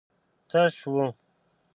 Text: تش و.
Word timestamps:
تش 0.49 0.77
و. 0.93 0.95